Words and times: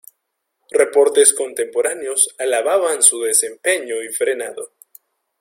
Reportes 0.71 1.31
contemporáneos 1.31 2.33
alababan 2.39 3.03
su 3.03 3.21
desempeño 3.21 4.01
y 4.01 4.09
frenado. 4.09 4.73